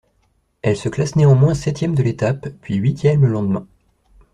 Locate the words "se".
0.77-0.89